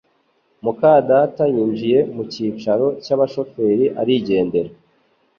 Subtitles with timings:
[0.63, 4.71] muka data yinjiye mu cyicaro cy'abashoferi arigendera